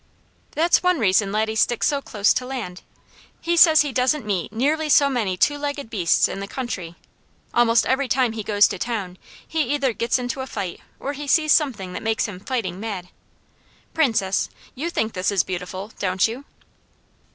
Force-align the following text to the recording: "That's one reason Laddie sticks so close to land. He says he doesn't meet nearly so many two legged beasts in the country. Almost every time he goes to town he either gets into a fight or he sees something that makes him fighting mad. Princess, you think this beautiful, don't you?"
"That's 0.53 0.81
one 0.81 0.97
reason 0.97 1.31
Laddie 1.31 1.55
sticks 1.55 1.85
so 1.85 2.01
close 2.01 2.33
to 2.33 2.43
land. 2.47 2.81
He 3.39 3.55
says 3.55 3.81
he 3.81 3.93
doesn't 3.93 4.25
meet 4.25 4.51
nearly 4.51 4.89
so 4.89 5.09
many 5.11 5.37
two 5.37 5.59
legged 5.59 5.91
beasts 5.91 6.27
in 6.27 6.39
the 6.39 6.47
country. 6.47 6.95
Almost 7.53 7.85
every 7.85 8.07
time 8.07 8.31
he 8.31 8.41
goes 8.41 8.67
to 8.69 8.79
town 8.79 9.19
he 9.47 9.75
either 9.75 9.93
gets 9.93 10.17
into 10.17 10.41
a 10.41 10.47
fight 10.47 10.81
or 10.99 11.13
he 11.13 11.27
sees 11.27 11.51
something 11.51 11.93
that 11.93 12.01
makes 12.01 12.25
him 12.25 12.39
fighting 12.39 12.79
mad. 12.79 13.09
Princess, 13.93 14.49
you 14.73 14.89
think 14.89 15.13
this 15.13 15.43
beautiful, 15.43 15.91
don't 15.99 16.27
you?" 16.27 16.45